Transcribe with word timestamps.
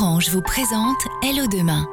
Orange 0.00 0.30
vous 0.30 0.40
présente 0.40 0.96
Hello 1.22 1.46
demain. 1.46 1.86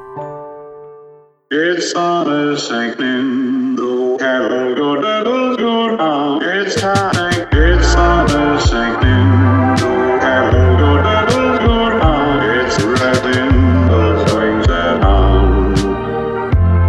It's 1.50 1.92
summer 1.92 2.56
sinking, 2.56 3.76
the 3.76 4.16
cattle 4.18 4.74
go 4.74 4.96
doodle 4.96 5.56
go 5.56 5.96
down. 5.96 6.42
It's 6.42 6.80
time, 6.80 7.48
it's 7.52 7.86
summer 7.88 8.58
sinking, 8.60 9.76
the 9.76 10.18
cattle 10.20 10.76
go 10.78 11.02
doodle 11.02 11.58
go 11.58 11.98
down. 11.98 12.40
It's 12.60 12.82
rattling 12.82 13.88
those 13.88 14.34
wings 14.34 14.66
that 14.68 15.00
down, 15.02 15.74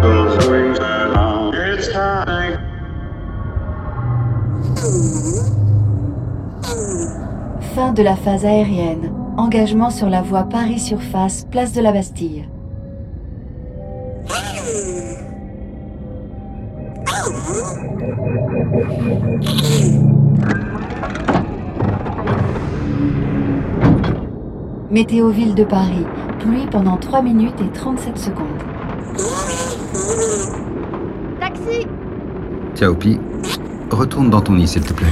those 0.02 0.48
wings 0.48 0.78
that 0.78 1.12
down. 1.12 1.54
It's 1.54 1.88
time. 1.92 2.58
Fin 7.74 7.92
de 7.92 8.02
la 8.02 8.16
phase 8.16 8.44
aérienne. 8.44 9.19
Engagement 9.36 9.90
sur 9.90 10.08
la 10.08 10.22
voie 10.22 10.44
Paris-Surface, 10.44 11.46
place 11.50 11.72
de 11.72 11.80
la 11.80 11.92
Bastille. 11.92 12.46
Météo 24.90 25.30
Ville 25.30 25.54
de 25.54 25.64
Paris. 25.64 26.04
Pluie 26.40 26.66
pendant 26.70 26.96
3 26.96 27.22
minutes 27.22 27.60
et 27.60 27.70
37 27.72 28.18
secondes. 28.18 28.46
Taxi 31.38 31.86
Tiaopi, 32.74 33.18
retourne 33.90 34.30
dans 34.30 34.40
ton 34.40 34.54
nid, 34.54 34.66
s'il 34.66 34.82
te 34.82 34.92
plaît. 34.92 35.06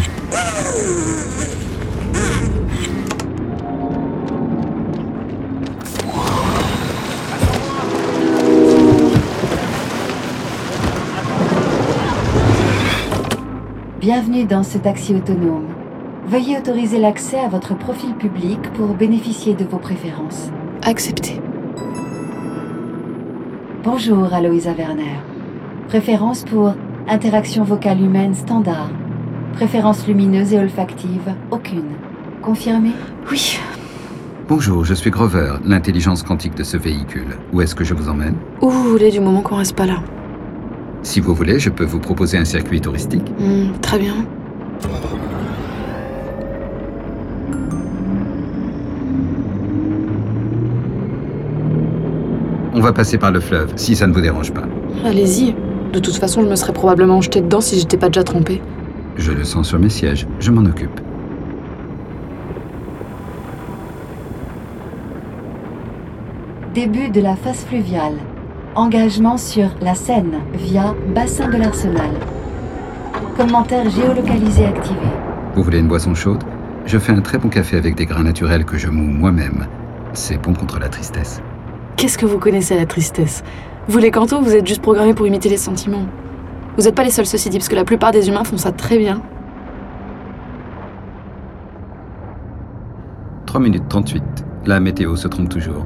Bienvenue 14.10 14.46
dans 14.46 14.62
ce 14.62 14.78
taxi 14.78 15.14
autonome. 15.14 15.66
Veuillez 16.26 16.56
autoriser 16.56 16.98
l'accès 16.98 17.38
à 17.38 17.48
votre 17.48 17.76
profil 17.76 18.14
public 18.14 18.58
pour 18.72 18.94
bénéficier 18.94 19.52
de 19.52 19.64
vos 19.64 19.76
préférences. 19.76 20.48
Accepté. 20.82 21.38
Bonjour 23.84 24.32
Aloïsa 24.32 24.72
Werner. 24.72 25.18
Préférence 25.88 26.44
pour 26.44 26.72
interaction 27.06 27.64
vocale 27.64 28.00
humaine 28.00 28.34
standard. 28.34 28.88
Préférence 29.52 30.06
lumineuse 30.06 30.54
et 30.54 30.58
olfactive, 30.58 31.34
aucune. 31.50 31.90
Confirmé? 32.40 32.92
Oui. 33.30 33.58
Bonjour, 34.48 34.86
je 34.86 34.94
suis 34.94 35.10
Grover, 35.10 35.56
l'intelligence 35.66 36.22
quantique 36.22 36.54
de 36.54 36.64
ce 36.64 36.78
véhicule. 36.78 37.36
Où 37.52 37.60
est-ce 37.60 37.74
que 37.74 37.84
je 37.84 37.92
vous 37.92 38.08
emmène? 38.08 38.36
Où 38.62 38.70
vous 38.70 38.84
voulez 38.84 39.10
du 39.10 39.20
moment 39.20 39.42
qu'on 39.42 39.56
reste 39.56 39.76
pas 39.76 39.84
là? 39.84 40.02
Si 41.08 41.20
vous 41.20 41.34
voulez, 41.34 41.58
je 41.58 41.70
peux 41.70 41.86
vous 41.86 42.00
proposer 42.00 42.36
un 42.36 42.44
circuit 42.44 42.82
touristique. 42.82 43.32
Hmm, 43.40 43.72
très 43.80 43.98
bien. 43.98 44.14
On 52.74 52.80
va 52.80 52.92
passer 52.92 53.16
par 53.16 53.30
le 53.30 53.40
fleuve, 53.40 53.72
si 53.76 53.96
ça 53.96 54.06
ne 54.06 54.12
vous 54.12 54.20
dérange 54.20 54.52
pas. 54.52 54.64
Allez-y. 55.02 55.54
De 55.94 55.98
toute 55.98 56.16
façon, 56.16 56.42
je 56.42 56.46
me 56.46 56.56
serais 56.56 56.74
probablement 56.74 57.22
jeté 57.22 57.40
dedans 57.40 57.62
si 57.62 57.78
j'étais 57.78 57.96
pas 57.96 58.10
déjà 58.10 58.22
trompé. 58.22 58.60
Je 59.16 59.32
le 59.32 59.44
sens 59.44 59.66
sur 59.66 59.78
mes 59.78 59.88
sièges, 59.88 60.26
je 60.40 60.50
m'en 60.50 60.66
occupe. 60.66 61.00
Début 66.74 67.08
de 67.08 67.22
la 67.22 67.34
phase 67.34 67.64
fluviale. 67.64 68.18
Engagement 68.78 69.36
sur 69.38 69.70
la 69.80 69.96
Seine 69.96 70.38
via 70.54 70.94
bassin 71.12 71.48
de 71.48 71.56
l'Arsenal. 71.56 72.12
Commentaire 73.36 73.90
géolocalisé 73.90 74.66
activé. 74.66 75.00
Vous 75.56 75.64
voulez 75.64 75.80
une 75.80 75.88
boisson 75.88 76.14
chaude? 76.14 76.44
Je 76.86 76.96
fais 76.96 77.10
un 77.10 77.20
très 77.20 77.38
bon 77.38 77.48
café 77.48 77.76
avec 77.76 77.96
des 77.96 78.06
grains 78.06 78.22
naturels 78.22 78.64
que 78.64 78.78
je 78.78 78.86
moue 78.88 79.10
moi-même. 79.10 79.66
C'est 80.12 80.40
bon 80.40 80.54
contre 80.54 80.78
la 80.78 80.88
tristesse. 80.88 81.42
Qu'est-ce 81.96 82.16
que 82.16 82.24
vous 82.24 82.38
connaissez 82.38 82.74
à 82.74 82.76
la 82.76 82.86
tristesse? 82.86 83.42
Vous 83.88 83.98
les 83.98 84.12
cantos, 84.12 84.40
vous 84.40 84.54
êtes 84.54 84.68
juste 84.68 84.82
programmés 84.82 85.12
pour 85.12 85.26
imiter 85.26 85.48
les 85.48 85.56
sentiments. 85.56 86.06
Vous 86.76 86.84
n'êtes 86.84 86.94
pas 86.94 87.02
les 87.02 87.10
seuls, 87.10 87.26
ceci 87.26 87.50
dit, 87.50 87.58
parce 87.58 87.68
que 87.68 87.74
la 87.74 87.84
plupart 87.84 88.12
des 88.12 88.28
humains 88.28 88.44
font 88.44 88.58
ça 88.58 88.70
très 88.70 88.98
bien. 88.98 89.22
3 93.46 93.60
minutes 93.60 93.88
38. 93.88 94.22
La 94.66 94.78
météo 94.78 95.16
se 95.16 95.26
trompe 95.26 95.48
toujours. 95.48 95.84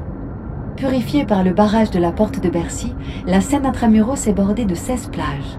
Purifiée 0.77 1.25
par 1.25 1.43
le 1.43 1.51
barrage 1.53 1.91
de 1.91 1.99
la 1.99 2.11
porte 2.11 2.41
de 2.43 2.49
Bercy, 2.49 2.93
la 3.27 3.41
Seine 3.41 3.65
intramuros 3.65 4.27
est 4.27 4.33
bordée 4.33 4.65
de 4.65 4.75
16 4.75 5.09
plages. 5.11 5.57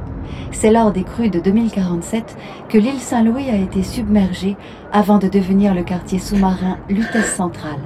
C'est 0.51 0.71
lors 0.73 0.93
des 0.93 1.03
crues 1.05 1.31
de 1.31 1.41
2047 1.41 2.37
que 2.69 2.79
l'île 2.79 2.99
Saint-Louis 3.01 3.49
a 3.51 3.57
été 3.57 3.83
submergée 3.83 4.57
avant 4.93 5.19
de 5.19 5.29
devenir 5.29 5.75
le 5.75 5.83
quartier 5.83 6.19
sous-marin 6.19 6.79
Lutèce 6.89 7.35
Centrale. 7.35 7.79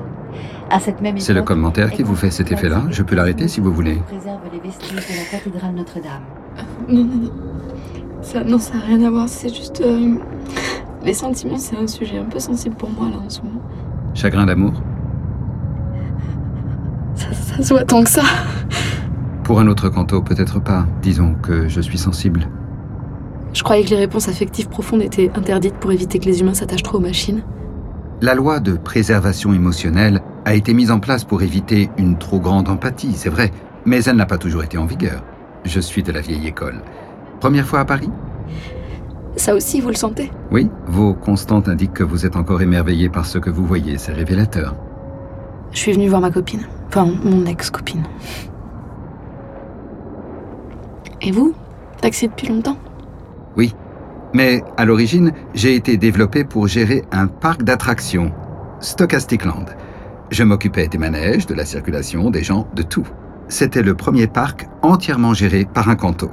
À 0.71 0.81
cette 0.81 1.01
même 1.01 1.19
C'est 1.19 1.33
le 1.33 1.43
commentaire 1.43 1.91
qui 1.91 2.03
vous 2.03 2.15
fait 2.17 2.31
cet 2.31 2.53
effet-là 2.53 2.83
Je 2.91 3.03
peux 3.03 3.15
l'arrêter 3.15 3.49
si 3.49 3.61
vous 3.61 3.73
voulez. 3.73 3.97
préserve 4.07 4.41
les 4.53 4.61
vestiges 4.61 4.93
de 4.93 5.17
la 5.17 5.39
cathédrale 5.39 5.75
Notre-Dame. 5.75 6.23
Non, 6.89 7.05
non, 7.05 7.17
non. 7.23 7.31
Ça, 8.21 8.43
non, 8.45 8.59
ça 8.59 8.75
n'a 8.75 8.81
rien 8.85 9.03
à 9.07 9.11
voir, 9.11 9.29
c'est 9.29 9.49
juste. 9.55 9.81
euh, 9.81 10.17
Les 11.05 11.15
sentiments, 11.15 11.57
c'est 11.57 11.77
un 11.77 11.87
sujet 11.87 12.19
un 12.19 12.25
peu 12.25 12.39
sensible 12.39 12.75
pour 12.75 12.91
moi, 12.91 13.09
là, 13.11 13.17
en 13.25 13.31
ce 13.31 13.41
moment. 13.43 13.61
Chagrin 14.15 14.45
d'amour 14.47 14.73
Voit 17.69 17.85
tant 17.85 18.05
que 18.05 18.11
ça. 18.11 18.23
Pour 19.43 19.61
un 19.61 19.67
autre 19.67 19.89
canto, 19.89 20.23
peut-être 20.23 20.61
pas. 20.61 20.87
Disons 21.03 21.35
que 21.35 21.69
je 21.69 21.81
suis 21.81 21.99
sensible. 21.99 22.49
Je 23.53 23.63
croyais 23.63 23.85
que 23.85 23.91
les 23.91 23.97
réponses 23.97 24.29
affectives 24.29 24.69
profondes 24.69 25.03
étaient 25.03 25.31
interdites 25.35 25.75
pour 25.75 25.91
éviter 25.91 26.19
que 26.19 26.27
les 26.27 26.41
humains 26.41 26.55
s'attachent 26.55 26.83
trop 26.83 26.99
aux 26.99 27.03
machines. 27.03 27.43
La 28.21 28.35
loi 28.35 28.61
de 28.61 28.75
préservation 28.75 29.53
émotionnelle 29.53 30.21
a 30.45 30.55
été 30.55 30.75
mise 30.75 30.91
en 30.91 31.01
place 31.01 31.25
pour 31.25 31.43
éviter 31.43 31.91
une 31.99 32.19
trop 32.19 32.41
grande 32.41 32.69
empathie, 32.69 33.15
c'est 33.15 33.29
vrai, 33.29 33.51
mais 33.85 34.05
elle 34.05 34.17
n'a 34.17 34.27
pas 34.27 34.39
toujours 34.39 34.63
été 34.63 34.77
en 34.77 34.87
vigueur. 34.87 35.25
Je 35.65 35.81
suis 35.81 36.03
de 36.03 36.13
la 36.13 36.21
vieille 36.21 36.47
école. 36.47 36.83
Première 37.41 37.67
fois 37.67 37.81
à 37.81 37.85
Paris? 37.85 38.11
Ça 39.37 39.55
aussi, 39.55 39.81
vous 39.81 39.89
le 39.89 39.95
sentez? 39.95 40.31
Oui, 40.51 40.69
vos 40.87 41.15
constantes 41.15 41.69
indiquent 41.69 41.95
que 41.95 42.05
vous 42.05 42.27
êtes 42.27 42.37
encore 42.37 42.61
émerveillé 42.61 43.09
par 43.09 43.25
ce 43.25 43.39
que 43.39 43.51
vous 43.51 43.65
voyez, 43.65 43.99
c'est 43.99 44.13
révélateur. 44.13 44.75
Je 45.73 45.79
suis 45.79 45.93
venue 45.93 46.09
voir 46.09 46.21
ma 46.21 46.31
copine. 46.31 46.67
Enfin, 46.89 47.07
mon 47.23 47.45
ex-copine. 47.47 48.05
Et 51.21 51.31
vous 51.31 51.55
Taxi 52.01 52.29
depuis 52.29 52.49
longtemps? 52.49 52.79
Oui. 53.57 53.75
Mais 54.35 54.63
à 54.77 54.85
l'origine, 54.85 55.33
j'ai 55.55 55.75
été 55.75 55.97
développé 55.97 56.45
pour 56.45 56.69
gérer 56.69 57.05
un 57.13 57.27
parc 57.27 57.63
d'attractions, 57.63 58.33
Stochastic 58.81 59.45
Land. 59.45 59.65
Je 60.31 60.45
m'occupais 60.45 60.87
des 60.87 60.99
manèges, 60.99 61.47
de 61.47 61.55
la 61.55 61.65
circulation, 61.65 62.31
des 62.31 62.45
gens, 62.45 62.69
de 62.75 62.83
tout. 62.83 63.07
C'était 63.49 63.83
le 63.83 63.95
premier 63.95 64.27
parc 64.27 64.67
entièrement 64.83 65.35
géré 65.35 65.67
par 65.73 65.89
un 65.89 65.97
canto. 65.97 66.31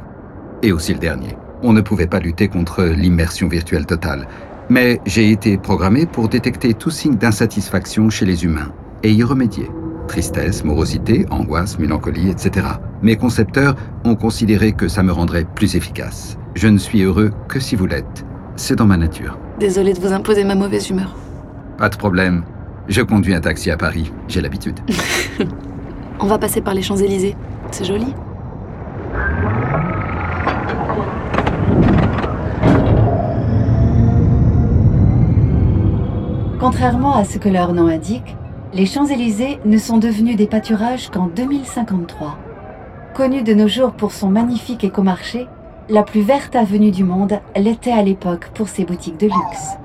Et 0.62 0.72
aussi 0.72 0.94
le 0.94 1.00
dernier. 1.00 1.35
On 1.63 1.73
ne 1.73 1.81
pouvait 1.81 2.07
pas 2.07 2.19
lutter 2.19 2.47
contre 2.47 2.84
l'immersion 2.84 3.47
virtuelle 3.47 3.85
totale. 3.85 4.28
Mais 4.69 5.00
j'ai 5.06 5.31
été 5.31 5.57
programmé 5.57 6.06
pour 6.06 6.28
détecter 6.28 6.73
tout 6.73 6.91
signe 6.91 7.16
d'insatisfaction 7.16 8.09
chez 8.09 8.25
les 8.25 8.44
humains 8.44 8.72
et 9.05 9.11
y 9.11 9.23
remédier. 9.23 9.69
Tristesse, 10.07 10.63
morosité, 10.63 11.27
angoisse, 11.29 11.77
mélancolie, 11.77 12.29
etc. 12.29 12.66
Mes 13.03 13.16
concepteurs 13.16 13.75
ont 14.03 14.16
considéré 14.16 14.71
que 14.71 14.88
ça 14.88 15.03
me 15.03 15.11
rendrait 15.11 15.45
plus 15.45 15.75
efficace. 15.75 16.38
Je 16.55 16.67
ne 16.67 16.79
suis 16.79 17.03
heureux 17.03 17.31
que 17.47 17.59
si 17.59 17.75
vous 17.75 17.85
l'êtes. 17.85 18.25
C'est 18.55 18.75
dans 18.75 18.85
ma 18.85 18.97
nature. 18.97 19.38
Désolée 19.59 19.93
de 19.93 19.99
vous 19.99 20.11
imposer 20.11 20.43
ma 20.43 20.55
mauvaise 20.55 20.89
humeur. 20.89 21.16
Pas 21.77 21.89
de 21.89 21.97
problème. 21.97 22.43
Je 22.88 23.01
conduis 23.03 23.35
un 23.35 23.41
taxi 23.41 23.69
à 23.69 23.77
Paris. 23.77 24.11
J'ai 24.27 24.41
l'habitude. 24.41 24.79
On 26.19 26.25
va 26.25 26.40
passer 26.40 26.61
par 26.61 26.73
les 26.73 26.81
Champs-Élysées. 26.81 27.35
C'est 27.69 27.85
joli. 27.85 28.13
Contrairement 36.59 37.16
à 37.16 37.23
ce 37.23 37.37
que 37.37 37.49
leur 37.49 37.73
nom 37.73 37.87
indique, 37.87 38.35
les 38.75 38.85
Champs-Élysées 38.85 39.59
ne 39.63 39.77
sont 39.77 39.97
devenus 39.97 40.35
des 40.35 40.47
pâturages 40.47 41.09
qu'en 41.09 41.27
2053. 41.27 42.37
Connue 43.13 43.41
de 43.41 43.53
nos 43.53 43.69
jours 43.69 43.93
pour 43.93 44.11
son 44.11 44.29
magnifique 44.29 44.83
écomarché, 44.83 45.47
la 45.89 46.03
plus 46.03 46.19
verte 46.19 46.57
avenue 46.57 46.91
du 46.91 47.05
monde 47.05 47.39
l'était 47.55 47.93
à 47.93 48.01
l'époque 48.01 48.51
pour 48.53 48.67
ses 48.67 48.83
boutiques 48.83 49.17
de 49.17 49.27
luxe. 49.27 49.77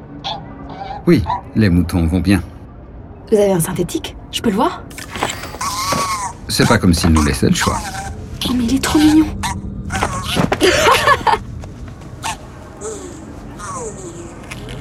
Oui, 1.07 1.23
les 1.55 1.71
moutons 1.71 2.05
vont 2.07 2.19
bien. 2.19 2.43
Vous 3.31 3.37
avez 3.37 3.53
un 3.53 3.61
synthétique? 3.61 4.17
Je 4.33 4.43
peux 4.43 4.51
le 4.51 4.57
voir? 4.57 4.83
C'est 6.49 6.67
pas 6.67 6.79
comme 6.79 6.93
s'ils 6.93 7.13
nous 7.13 7.25
laissaient 7.25 7.49
le 7.49 7.55
choix. 7.55 7.79
Oh, 8.49 8.53
mais 8.57 8.65
il 8.65 8.75
est 8.75 8.83
trop 8.83 8.99
mignon 8.99 9.27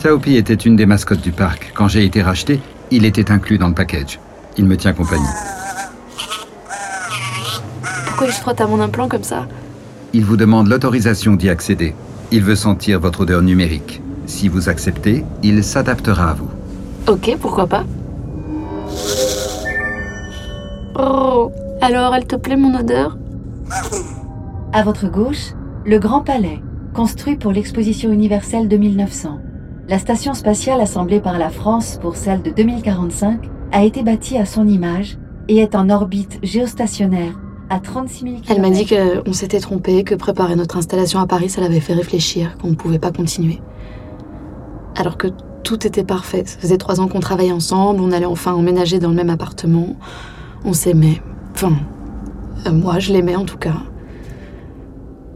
Taopi 0.02 0.36
était 0.38 0.56
une 0.56 0.76
des 0.76 0.88
mascottes 0.88 1.22
du 1.22 1.32
parc. 1.32 1.74
Quand 1.76 1.88
j'ai 1.88 2.06
été 2.06 2.24
racheté, 2.24 2.60
il 2.92 3.06
était 3.06 3.32
inclus 3.32 3.58
dans 3.58 3.68
le 3.68 3.74
package. 3.74 4.20
Il 4.58 4.66
me 4.66 4.76
tient 4.78 4.94
compagnie. 4.94 5.24
Pourquoi 8.06 8.28
il 8.28 8.34
se 8.34 8.42
frotte 8.42 8.62
à 8.62 8.68
mon 8.68 8.82
implant 8.82 9.08
comme 9.08 9.24
ça 9.24 9.48
Il 10.14 10.26
vous 10.26 10.38
demande 10.38 10.68
l'autorisation 10.68 11.36
d'y 11.36 11.50
accéder. 11.50 11.96
Il 12.32 12.44
veut 12.44 12.56
sentir 12.56 13.00
votre 13.00 13.22
odeur 13.22 13.42
numérique. 13.42 14.02
Si 14.26 14.48
vous 14.48 14.70
acceptez, 14.70 15.24
il 15.44 15.64
s'adaptera 15.64 16.32
à 16.32 16.34
vous. 16.34 16.50
Ok, 17.08 17.36
pourquoi 17.40 17.68
pas 17.68 17.86
Oh, 20.96 21.52
alors 21.82 22.14
elle 22.14 22.26
te 22.26 22.36
plaît 22.36 22.58
mon 22.58 22.78
odeur 22.78 23.18
À 24.74 24.84
votre 24.84 25.08
gauche, 25.10 25.54
le 25.86 25.98
Grand 25.98 26.22
Palais, 26.22 26.62
construit 26.94 27.38
pour 27.38 27.52
l'exposition 27.52 28.12
universelle 28.12 28.68
de 28.68 28.78
1900. 28.78 29.40
La 29.90 29.98
station 29.98 30.36
spatiale 30.36 30.82
assemblée 30.82 31.20
par 31.20 31.40
la 31.40 31.50
France 31.50 31.98
pour 32.00 32.16
celle 32.16 32.44
de 32.44 32.52
2045 32.52 33.50
a 33.72 33.84
été 33.84 34.04
bâtie 34.04 34.38
à 34.38 34.46
son 34.46 34.68
image 34.68 35.18
et 35.48 35.58
est 35.58 35.74
en 35.74 35.90
orbite 35.90 36.38
géostationnaire 36.44 37.40
à 37.72 37.80
36 37.80 38.20
000 38.20 38.36
km. 38.36 38.52
Elle 38.52 38.62
m'a 38.62 38.70
dit 38.70 38.86
qu'on 38.86 39.34
s'était 39.34 39.60
trompé, 39.60 40.04
que 40.04 40.14
préparer 40.14 40.56
notre 40.56 40.78
installation 40.78 41.20
à 41.20 41.26
Paris, 41.26 41.50
ça 41.50 41.62
l'avait 41.62 41.80
fait 41.80 41.96
réfléchir, 41.96 42.56
qu'on 42.60 42.68
ne 42.68 42.76
pouvait 42.76 43.00
pas 43.00 43.12
continuer. 43.12 43.62
Alors 44.96 45.18
que 45.18 45.30
tout 45.64 45.88
était 45.88 46.04
parfait. 46.04 46.44
Ça 46.46 46.60
faisait 46.60 46.78
trois 46.78 47.02
ans 47.02 47.08
qu'on 47.08 47.20
travaillait 47.20 47.52
ensemble, 47.52 48.00
on 48.00 48.12
allait 48.12 48.26
enfin 48.26 48.54
emménager 48.54 49.00
dans 49.00 49.10
le 49.10 49.16
même 49.16 49.32
appartement. 49.32 49.96
On 50.66 50.74
s'aimait. 50.74 51.20
Enfin, 51.56 51.74
euh, 52.68 52.72
moi, 52.72 53.00
je 53.00 53.12
l'aimais 53.12 53.36
en 53.36 53.46
tout 53.46 53.58
cas. 53.58 53.78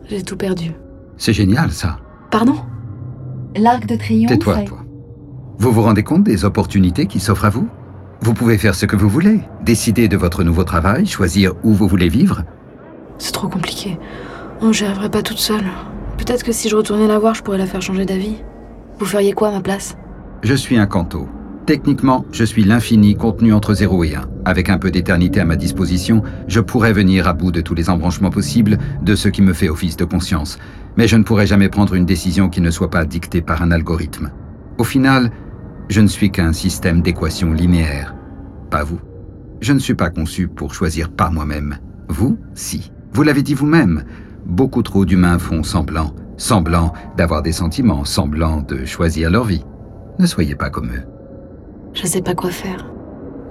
J'ai 0.10 0.22
tout 0.22 0.38
perdu. 0.38 0.74
C'est 1.18 1.34
génial, 1.34 1.72
ça. 1.72 1.98
Pardon? 2.30 2.58
L'Arc 3.56 3.86
de 3.86 3.96
Triomphe. 3.96 4.30
Tais-toi, 4.30 4.62
toi. 4.64 4.80
Vous 5.58 5.72
vous 5.72 5.82
rendez 5.82 6.04
compte 6.04 6.24
des 6.24 6.46
opportunités 6.46 7.06
qui 7.06 7.20
s'offrent 7.20 7.46
à 7.46 7.50
vous? 7.50 7.68
Vous 8.22 8.34
pouvez 8.34 8.58
faire 8.58 8.74
ce 8.74 8.86
que 8.86 8.96
vous 8.96 9.10
voulez, 9.10 9.42
décider 9.62 10.08
de 10.08 10.18
votre 10.18 10.44
nouveau 10.44 10.64
travail, 10.64 11.06
choisir 11.06 11.54
où 11.64 11.74
vous 11.74 11.88
voulez 11.88 12.10
vivre. 12.10 12.44
C'est 13.18 13.34
trop 13.34 13.48
compliqué. 13.48 14.00
Oh, 14.62 14.72
j'y 14.72 14.86
arriverai 14.86 15.10
pas 15.10 15.22
toute 15.22 15.38
seule. 15.38 15.66
Peut-être 16.18 16.44
que 16.44 16.52
si 16.52 16.70
je 16.70 16.76
retournais 16.76 17.08
la 17.08 17.20
voir, 17.20 17.36
je 17.36 17.44
pourrais 17.44 17.58
la 17.58 17.66
faire 17.66 17.82
changer 17.82 18.06
d'avis. 18.06 18.38
Vous 18.98 19.06
feriez 19.06 19.34
quoi 19.34 19.50
à 19.50 19.52
ma 19.52 19.62
place? 19.62 19.98
Je 20.42 20.54
suis 20.54 20.78
un 20.78 20.86
canto. 20.88 21.28
Techniquement, 21.66 22.26
je 22.34 22.44
suis 22.44 22.66
l'infini 22.66 23.16
contenu 23.16 23.54
entre 23.54 23.74
0 23.74 24.04
et 24.04 24.16
1. 24.16 24.26
Avec 24.44 24.70
un 24.70 24.78
peu 24.78 24.92
d'éternité 24.92 25.40
à 25.40 25.46
ma 25.46 25.56
disposition, 25.56 26.22
je 26.48 26.60
pourrais 26.60 26.92
venir 26.92 27.26
à 27.26 27.34
bout 27.34 27.54
de 27.54 27.62
tous 27.62 27.74
les 27.74 27.90
embranchements 27.90 28.30
possibles 28.30 28.78
de 29.02 29.16
ce 29.16 29.30
qui 29.30 29.42
me 29.42 29.54
fait 29.54 29.70
office 29.70 29.96
de 29.96 30.04
conscience. 30.04 30.58
Mais 30.98 31.08
je 31.08 31.16
ne 31.16 31.24
pourrais 31.24 31.48
jamais 31.48 31.70
prendre 31.70 31.94
une 31.94 32.06
décision 32.06 32.50
qui 32.50 32.60
ne 32.60 32.70
soit 32.70 32.90
pas 32.90 33.06
dictée 33.06 33.42
par 33.42 33.62
un 33.62 33.72
algorithme. 33.72 34.32
Au 34.78 34.84
final, 34.84 35.32
je 35.88 36.02
ne 36.02 36.08
suis 36.08 36.32
qu'un 36.32 36.52
système 36.52 37.02
d'équations 37.02 37.54
linéaires. 37.54 38.14
Pas 38.70 38.84
vous. 38.84 39.00
Je 39.62 39.72
ne 39.72 39.80
suis 39.80 39.96
pas 39.96 40.10
conçu 40.10 40.50
pour 40.50 40.74
choisir 40.74 41.10
par 41.10 41.32
moi-même. 41.32 41.78
Vous, 42.10 42.38
si. 42.54 42.92
Vous 43.14 43.24
l'avez 43.24 43.42
dit 43.42 43.54
vous-même. 43.54 44.04
Beaucoup 44.46 44.84
trop 44.84 45.06
d'humains 45.06 45.40
font 45.40 45.64
semblant, 45.64 46.14
semblant 46.36 46.92
d'avoir 47.16 47.42
des 47.42 47.54
sentiments, 47.54 48.04
semblant 48.04 48.62
de 48.62 48.84
choisir 48.84 49.32
leur 49.32 49.46
vie. 49.46 49.64
Ne 50.20 50.26
soyez 50.26 50.56
pas 50.56 50.70
comme 50.70 50.90
eux. 50.90 51.13
Je 51.94 52.08
sais 52.08 52.22
pas 52.22 52.34
quoi 52.36 52.50
faire. 52.50 52.86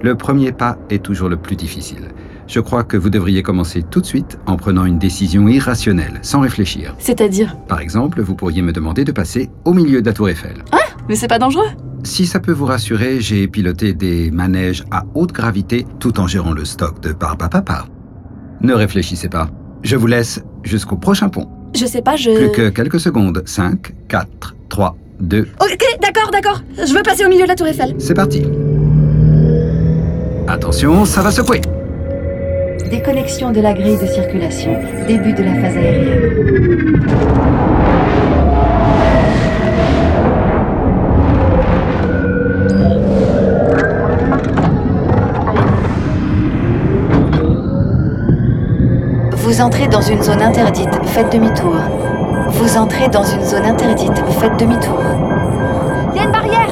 Le 0.00 0.16
premier 0.16 0.52
pas 0.52 0.78
est 0.90 1.02
toujours 1.02 1.28
le 1.28 1.36
plus 1.36 1.56
difficile. 1.56 2.08
Je 2.48 2.58
crois 2.58 2.82
que 2.82 2.96
vous 2.96 3.08
devriez 3.08 3.42
commencer 3.42 3.82
tout 3.82 4.00
de 4.00 4.06
suite 4.06 4.38
en 4.46 4.56
prenant 4.56 4.84
une 4.84 4.98
décision 4.98 5.46
irrationnelle, 5.46 6.18
sans 6.22 6.40
réfléchir. 6.40 6.94
C'est-à-dire? 6.98 7.56
Par 7.68 7.80
exemple, 7.80 8.20
vous 8.20 8.34
pourriez 8.34 8.62
me 8.62 8.72
demander 8.72 9.04
de 9.04 9.12
passer 9.12 9.48
au 9.64 9.72
milieu 9.72 10.02
de 10.02 10.06
la 10.06 10.12
tour 10.12 10.28
Eiffel. 10.28 10.64
Mais 11.08 11.14
c'est 11.14 11.28
pas 11.28 11.38
dangereux 11.38 11.68
Si 12.02 12.26
ça 12.26 12.40
peut 12.40 12.52
vous 12.52 12.66
rassurer, 12.66 13.20
j'ai 13.20 13.46
piloté 13.46 13.92
des 13.92 14.30
manèges 14.32 14.84
à 14.90 15.04
haute 15.14 15.32
gravité 15.32 15.86
tout 16.00 16.18
en 16.18 16.26
gérant 16.26 16.52
le 16.52 16.64
stock 16.64 17.00
de 17.00 17.12
Papa. 17.12 17.86
Ne 18.60 18.74
réfléchissez 18.74 19.28
pas. 19.28 19.48
Je 19.82 19.96
vous 19.96 20.06
laisse 20.08 20.42
jusqu'au 20.64 20.96
prochain 20.96 21.28
pont. 21.28 21.48
Je 21.74 21.86
sais 21.86 22.02
pas, 22.02 22.16
je... 22.16 22.30
Plus 22.30 22.52
que 22.52 22.68
quelques 22.68 23.00
secondes. 23.00 23.42
5, 23.46 23.94
4, 24.08 24.56
3, 24.68 24.96
2, 25.22 25.46
Ok, 25.60 25.84
d'accord, 26.00 26.30
d'accord. 26.32 26.62
Je 26.76 26.92
veux 26.92 27.02
passer 27.02 27.24
au 27.24 27.28
milieu 27.28 27.44
de 27.44 27.48
la 27.48 27.54
tour 27.54 27.66
Eiffel. 27.68 27.94
c'est 27.98 28.14
parti. 28.14 28.44
Attention, 30.48 31.04
ça 31.04 31.22
va 31.22 31.30
secouer. 31.30 31.60
Déconnexion 32.90 33.52
de 33.52 33.60
la 33.60 33.72
grille 33.72 33.98
de 33.98 34.06
circulation. 34.06 34.76
Début 35.06 35.32
de 35.32 35.44
la 35.44 35.54
phase 35.54 35.76
aérienne. 35.76 36.98
Vous 49.36 49.60
entrez 49.60 49.88
dans 49.88 50.00
une 50.00 50.22
zone 50.22 50.42
interdite, 50.42 50.88
faites 51.06 51.32
demi-tour. 51.32 51.76
Vous 52.62 52.76
entrez 52.76 53.08
dans 53.08 53.24
une 53.24 53.42
zone 53.42 53.64
interdite, 53.64 54.22
faites 54.38 54.56
demi-tour. 54.56 55.00
Il 56.12 56.16
y 56.16 56.20
a 56.20 56.26
une 56.26 56.30
barrière 56.30 56.68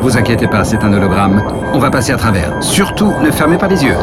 Vous 0.00 0.16
inquiétez 0.16 0.48
pas, 0.48 0.64
c'est 0.64 0.82
un 0.82 0.90
hologramme. 0.90 1.42
On 1.74 1.78
va 1.78 1.90
passer 1.90 2.12
à 2.12 2.16
travers. 2.16 2.62
Surtout, 2.62 3.12
ne 3.22 3.30
fermez 3.30 3.58
pas 3.58 3.68
les 3.68 3.84
yeux. 3.84 3.94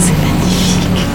C'est 0.00 0.18
magnifique. 0.20 1.06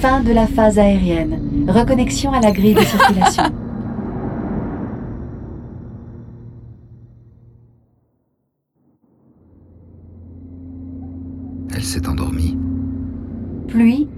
Fin 0.00 0.20
de 0.20 0.32
la 0.32 0.46
phase 0.46 0.78
aérienne. 0.78 1.68
Reconnexion 1.68 2.32
à 2.32 2.40
la 2.40 2.52
grille 2.52 2.72
de 2.72 2.80
circulation. 2.80 3.44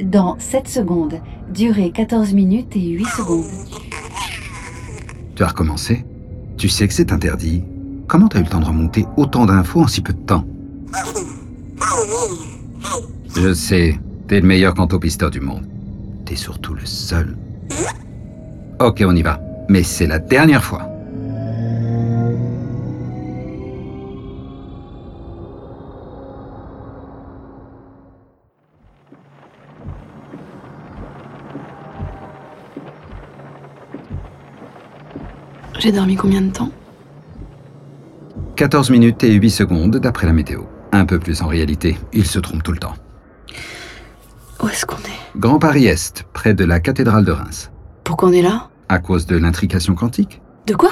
dans 0.02 0.36
7 0.38 0.68
secondes. 0.68 1.20
Durée 1.52 1.90
14 1.90 2.32
minutes 2.32 2.74
et 2.76 2.88
8 2.90 3.04
secondes. 3.06 3.44
Tu 5.34 5.42
as 5.42 5.48
recommencé 5.48 6.04
Tu 6.56 6.68
sais 6.68 6.86
que 6.88 6.94
c'est 6.94 7.12
interdit. 7.12 7.64
Comment 8.06 8.28
t'as 8.28 8.40
eu 8.40 8.44
le 8.44 8.48
temps 8.48 8.60
de 8.60 8.66
remonter 8.66 9.06
autant 9.16 9.46
d'infos 9.46 9.82
en 9.82 9.86
si 9.86 10.00
peu 10.00 10.12
de 10.12 10.18
temps? 10.18 10.44
Je 13.34 13.52
sais, 13.52 13.98
t'es 14.28 14.40
le 14.40 14.46
meilleur 14.46 14.74
cantopisteur 14.74 15.30
du 15.30 15.40
monde. 15.40 15.66
T'es 16.24 16.36
surtout 16.36 16.74
le 16.74 16.86
seul. 16.86 17.36
Ok, 18.80 19.02
on 19.06 19.14
y 19.14 19.22
va. 19.22 19.40
Mais 19.68 19.82
c'est 19.82 20.06
la 20.06 20.18
dernière 20.18 20.62
fois. 20.62 20.88
J'ai 35.84 35.92
dormi 35.92 36.16
combien 36.16 36.40
de 36.40 36.50
temps 36.50 36.70
14 38.56 38.88
minutes 38.88 39.22
et 39.22 39.34
8 39.34 39.50
secondes 39.50 39.96
d'après 39.98 40.26
la 40.26 40.32
météo. 40.32 40.62
Un 40.92 41.04
peu 41.04 41.18
plus 41.18 41.42
en 41.42 41.46
réalité, 41.46 41.98
il 42.14 42.24
se 42.24 42.38
trompe 42.38 42.62
tout 42.62 42.72
le 42.72 42.78
temps. 42.78 42.94
Où 44.62 44.68
est-ce 44.68 44.86
qu'on 44.86 44.96
est 44.96 45.38
Grand 45.38 45.58
Paris 45.58 45.84
Est, 45.84 46.24
près 46.32 46.54
de 46.54 46.64
la 46.64 46.80
cathédrale 46.80 47.26
de 47.26 47.32
Reims. 47.32 47.70
Pourquoi 48.02 48.30
on 48.30 48.32
est 48.32 48.40
là 48.40 48.70
À 48.88 48.98
cause 48.98 49.26
de 49.26 49.36
l'intrication 49.36 49.94
quantique 49.94 50.40
De 50.66 50.74
quoi 50.74 50.90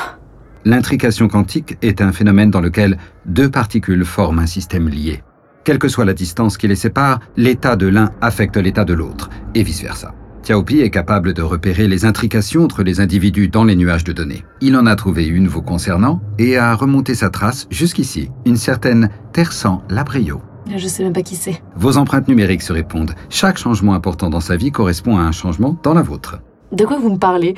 L'intrication 0.67 1.27
quantique 1.27 1.79
est 1.81 2.03
un 2.03 2.13
phénomène 2.13 2.51
dans 2.51 2.61
lequel 2.61 2.99
deux 3.25 3.51
particules 3.51 4.05
forment 4.05 4.41
un 4.41 4.47
système 4.47 4.91
lié. 4.91 5.23
Quelle 5.65 5.79
que 5.79 5.89
soit 5.89 6.05
la 6.05 6.13
distance 6.13 6.59
qui 6.59 6.69
les 6.69 6.77
sépare, 6.77 7.21
l'état 7.39 7.77
de 7.77 7.87
l'un 7.87 8.11
affecte 8.21 8.59
l'état 8.59 8.85
de 8.85 8.93
l'autre, 8.93 9.31
et 9.55 9.63
vice-versa. 9.63 10.13
Xiaopi 10.43 10.81
est 10.81 10.91
capable 10.91 11.35
de 11.35 11.43
repérer 11.43 11.87
les 11.87 12.05
intrications 12.05 12.65
entre 12.65 12.83
les 12.83 13.01
individus 13.01 13.49
dans 13.49 13.63
les 13.65 13.77
nuages 13.77 14.03
de 14.05 14.13
données. 14.13 14.45
Il 14.61 14.77
en 14.77 14.87
a 14.87 14.97
trouvé 14.97 15.27
une 15.27 15.47
vous 15.47 15.63
concernant 15.63 16.21
et 16.39 16.57
a 16.57 16.75
remonté 16.75 17.15
sa 17.15 17.31
trace 17.31 17.69
jusqu'ici, 17.71 18.29
une 18.45 18.57
certaine 18.57 19.09
Tersan 19.33 19.83
Labrio. 19.89 20.41
Je 20.77 20.87
sais 20.89 21.05
même 21.05 21.13
pas 21.13 21.23
qui 21.23 21.37
c'est. 21.37 21.63
Vos 21.77 21.97
empreintes 21.97 22.27
numériques 22.29 22.63
se 22.63 22.73
répondent. 22.73 23.15
Chaque 23.31 23.59
changement 23.59 23.95
important 23.95 24.31
dans 24.31 24.41
sa 24.41 24.57
vie 24.57 24.73
correspond 24.73 25.17
à 25.17 25.23
un 25.23 25.33
changement 25.33 25.77
dans 25.83 25.95
la 25.95 26.03
vôtre. 26.03 26.41
De 26.73 26.85
quoi 26.85 26.99
vous 26.99 27.11
me 27.11 27.19
parlez? 27.19 27.55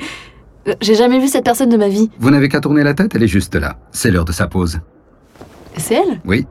Euh, 0.67 0.73
J'ai 0.81 0.95
jamais 0.95 1.19
vu 1.19 1.27
cette 1.27 1.45
personne 1.45 1.69
de 1.69 1.77
ma 1.77 1.87
vie. 1.87 2.09
Vous 2.19 2.29
n'avez 2.29 2.49
qu'à 2.49 2.59
tourner 2.61 2.83
la 2.83 2.93
tête, 2.93 3.15
elle 3.15 3.23
est 3.23 3.27
juste 3.27 3.55
là. 3.55 3.77
C'est 3.91 4.11
l'heure 4.11 4.25
de 4.25 4.31
sa 4.31 4.47
pause. 4.47 4.79
C'est 5.77 5.95
elle? 5.95 6.19
Oui, 6.25 6.45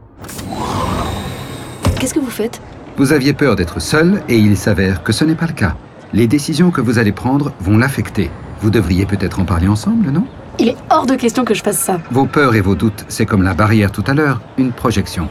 Qu'est-ce 2.00 2.14
que 2.14 2.21
vous 2.21 2.31
faites? 2.31 2.61
Vous 2.97 3.12
aviez 3.12 3.33
peur 3.33 3.57
d'être 3.57 3.81
seul 3.81 4.23
et 4.29 4.37
il 4.37 4.57
s'avère 4.57 5.03
que 5.03 5.12
ce 5.12 5.25
n'est 5.25 5.35
pas 5.35 5.47
le 5.47 5.53
cas. 5.53 5.76
Les 6.14 6.28
décisions 6.28 6.71
que 6.71 6.80
vous 6.80 7.00
allez 7.00 7.11
prendre 7.11 7.52
vont 7.59 7.76
l'affecter. 7.76 8.30
Vous 8.61 8.71
devriez 8.71 9.04
peut-être 9.04 9.40
en 9.40 9.44
parler 9.44 9.66
ensemble, 9.66 10.11
non? 10.12 10.23
Il 10.61 10.68
est 10.68 10.76
hors 10.88 11.06
de 11.06 11.16
question 11.16 11.44
que 11.44 11.54
je 11.54 11.62
fasse 11.64 11.78
ça. 11.78 11.99
Vos 12.12 12.25
peurs 12.25 12.54
et 12.54 12.61
vos 12.61 12.76
doutes, 12.76 13.04
c'est 13.09 13.26
comme 13.26 13.42
la 13.42 13.52
barrière 13.52 13.90
tout 13.90 14.04
à 14.06 14.14
l'heure, 14.14 14.40
une 14.56 14.71
projection. 14.71 15.26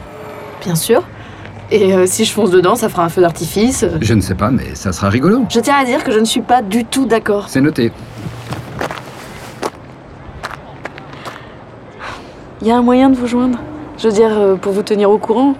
Bien 0.62 0.74
sûr. 0.74 1.02
Et 1.70 1.94
euh, 1.94 2.04
si 2.04 2.26
je 2.26 2.32
fonce 2.34 2.50
dedans, 2.50 2.76
ça 2.76 2.90
fera 2.90 3.02
un 3.02 3.08
feu 3.08 3.22
d'artifice. 3.22 3.86
Je 4.02 4.12
ne 4.12 4.20
sais 4.20 4.34
pas, 4.34 4.50
mais 4.50 4.74
ça 4.74 4.92
sera 4.92 5.08
rigolo. 5.08 5.46
Je 5.48 5.58
tiens 5.58 5.76
à 5.76 5.86
dire 5.86 6.04
que 6.04 6.12
je 6.12 6.18
ne 6.18 6.26
suis 6.26 6.42
pas 6.42 6.60
du 6.60 6.84
tout 6.84 7.06
d'accord. 7.06 7.48
C'est 7.48 7.62
noté. 7.62 7.90
Il 12.60 12.68
y 12.68 12.70
a 12.70 12.76
un 12.76 12.82
moyen 12.82 13.08
de 13.08 13.16
vous 13.16 13.26
joindre? 13.26 13.58
Je 13.96 14.08
veux 14.08 14.12
dire, 14.12 14.38
euh, 14.38 14.56
pour 14.56 14.74
vous 14.74 14.82
tenir 14.82 15.08
au 15.08 15.16
courant? 15.16 15.54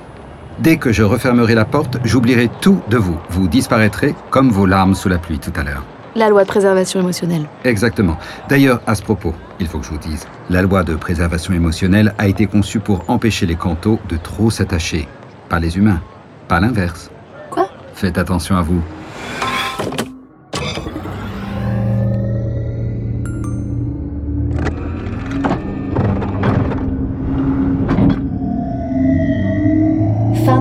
Dès 0.60 0.76
que 0.76 0.92
je 0.92 1.02
refermerai 1.02 1.54
la 1.54 1.64
porte, 1.64 1.98
j'oublierai 2.04 2.48
tout 2.60 2.80
de 2.88 2.96
vous. 2.96 3.18
Vous 3.28 3.48
disparaîtrez 3.48 4.14
comme 4.30 4.50
vos 4.50 4.66
larmes 4.66 4.94
sous 4.94 5.08
la 5.08 5.18
pluie 5.18 5.40
tout 5.40 5.52
à 5.56 5.64
l'heure. 5.64 5.84
La 6.14 6.28
loi 6.28 6.44
de 6.44 6.48
préservation 6.48 7.00
émotionnelle. 7.00 7.46
Exactement. 7.64 8.16
D'ailleurs, 8.48 8.80
à 8.86 8.94
ce 8.94 9.02
propos, 9.02 9.34
il 9.58 9.66
faut 9.66 9.80
que 9.80 9.84
je 9.84 9.90
vous 9.90 9.98
dise, 9.98 10.26
la 10.50 10.62
loi 10.62 10.84
de 10.84 10.94
préservation 10.94 11.52
émotionnelle 11.54 12.14
a 12.18 12.28
été 12.28 12.46
conçue 12.46 12.78
pour 12.78 13.04
empêcher 13.08 13.46
les 13.46 13.56
cantos 13.56 13.98
de 14.08 14.16
trop 14.16 14.48
s'attacher. 14.48 15.08
Pas 15.48 15.58
les 15.58 15.76
humains, 15.76 16.00
pas 16.46 16.60
l'inverse. 16.60 17.10
Quoi? 17.50 17.68
Faites 17.94 18.16
attention 18.16 18.56
à 18.56 18.62
vous. 18.62 18.80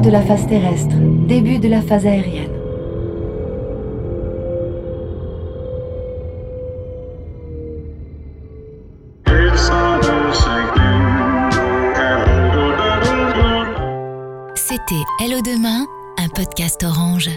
De 0.03 0.09
la 0.09 0.21
phase 0.21 0.45
terrestre, 0.47 0.95
début 1.27 1.59
de 1.59 1.69
la 1.69 1.81
phase 1.81 2.05
aérienne. 2.05 2.49
C'était 14.55 15.03
Hello 15.21 15.41
Demain, 15.41 15.85
un 16.17 16.27
podcast 16.27 16.83
orange. 16.83 17.29